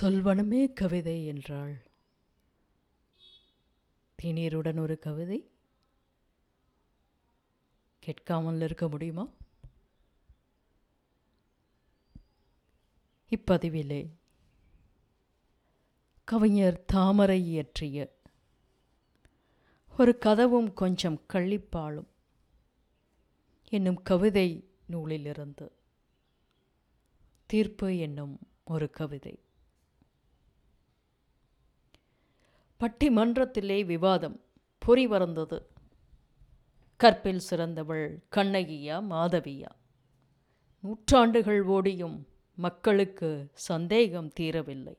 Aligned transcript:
சொல்வனமே 0.00 0.72
கவிதை 0.72 1.26
என்றாள். 1.26 1.86
தேநீருடன் 4.22 4.78
ஒரு 4.78 4.98
கவிதை. 4.98 5.50
கேட்காமல் 7.98 8.60
இருக்க 8.60 8.88
முடியுமா? 8.88 9.28
இப்பதிவிலே. 13.30 14.08
கவிஞர் 16.24 16.84
தாமரை 16.84 17.46
இயற்றிய 17.46 18.16
ஒரு 19.98 20.18
கதவும் 20.20 20.72
கொஞ்சம் 20.72 21.22
கள்ளிப்பாலும் 21.32 22.06
என்னும் 23.68 24.02
கவிதை 24.02 24.68
நூலிலிருந்து. 24.86 25.72
தீர்ப்பு 27.46 27.98
என்னும் 27.98 28.38
ஒரு 28.64 28.90
கவிதை. 28.90 29.38
பட்டிமன்றத்திலே 32.84 33.84
விவாதம் 33.84 34.44
பொறி 34.78 35.06
வறந்தது. 35.06 35.70
கற்பில் 36.96 37.38
சிறந்தவள் 37.38 38.24
கண்ணகியா 38.36 38.96
மாதவியா. 39.10 39.70
நூற்றாண்டுகள் 40.80 41.62
ஓடியும் 41.64 42.26
மக்களுக்கு 42.54 43.50
சந்தேகம் 43.54 44.30
தீரவில்லை. 44.40 44.96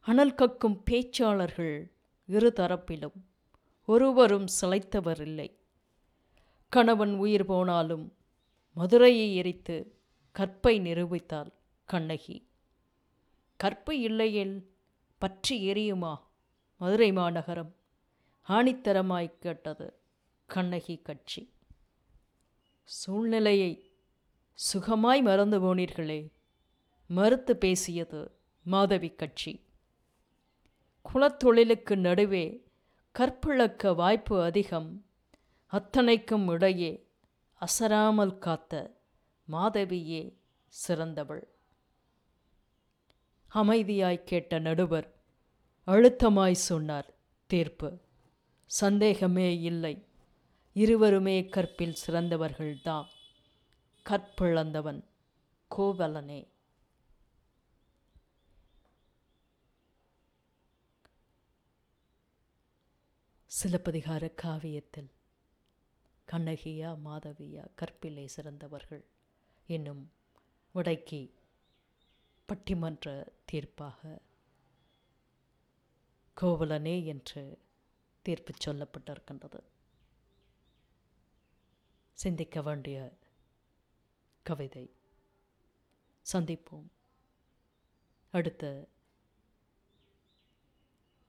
அனல் 0.00 0.34
கக்கும் 0.34 0.82
பேச்சாளர்கள் 0.90 1.90
இரு 2.26 2.52
தரப்பிலும் 2.56 3.18
ஒருவரும் 3.84 4.46
சிலைத்தவர் 4.60 5.20
இல்லை 5.20 5.58
கணவன் 6.68 7.14
உயிர் 7.14 7.44
போனாலும் 7.44 8.16
மதுரையை 8.72 9.36
எரித்து 9.36 9.98
கற்பை 10.36 10.80
நிரூபித்தாள் 10.80 11.52
கண்ணகி. 11.84 12.48
கற்பு 13.56 14.00
இல்லையேல் 14.00 14.70
பற்றி 15.18 15.68
எரியுமா? 15.72 16.16
மதுரை 16.80 17.12
மாநகரம் 17.12 17.76
ஆணித்தரமாய் 18.48 19.38
கேட்டது 19.38 20.00
கண்ணகி 20.46 20.96
கட்சி. 20.96 21.52
சூழ்நிலையை 22.82 23.92
சுகமாய் 24.72 25.22
மறந்து 25.22 25.58
போனீர்களே 25.60 26.32
மறுத்து 27.06 27.56
பேசியது 27.56 28.38
மாதவி 28.62 29.10
கட்சி. 29.14 29.64
குலத்தொழிலுக்கு 31.04 31.96
நடுவே 31.96 32.66
கற்பிழக்க 33.18 33.94
வாய்ப்பு 33.94 34.42
அதிகம் 34.42 35.04
அத்தனைக்கும் 35.72 36.48
இடையே 36.48 36.92
அசராமல் 37.60 38.38
காத்த 38.38 38.96
மாதவியே 39.44 40.38
சிறந்தவள். 40.66 41.44
அமைதியாய் 43.54 44.24
கேட்ட 44.24 44.58
நடுவர் 44.58 45.18
அழுத்தமாய் 45.90 46.52
சொன்னார். 46.52 47.14
தீர்ப்பு. 47.46 47.98
சந்தேகமே 48.66 49.60
இல்லை. 49.60 50.06
இருவருமே 50.72 51.48
கற்பில் 51.48 51.96
சிறந்தவர்கள்தான் 52.06 53.06
கற்பிழந்தவன் 54.04 55.04
கோவலனே. 55.70 56.48
சிலப்பதிகார 63.46 64.34
காவியத்தில் 64.42 65.10
கண்ணகியா 66.32 66.98
மாதவியா 67.04 67.66
கற்பிலே 67.74 68.24
சிறந்தவர்கள் 68.24 69.04
என்னும் 69.66 70.12
விடைக்கு 70.72 71.34
பட்டிமன்ற 72.48 73.26
தீர்ப்பாக 73.52 74.28
கோவலனே 76.40 77.04
என்று 77.04 77.58
தீர்ப்பு 78.22 78.52
சொல்லப்பட்டிருக்கின்றது. 78.64 79.60
சிந்திக்க 82.12 82.62
வேண்டிய 82.62 83.12
கவிதை. 84.42 84.90
சந்திப்போம். 86.32 86.86
அடுத்த 88.30 88.88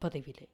பதவியிலே 0.00 0.48